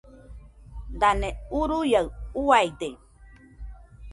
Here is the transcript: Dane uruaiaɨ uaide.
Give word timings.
Dane 0.99 1.29
uruaiaɨ 1.59 2.07
uaide. 2.45 2.87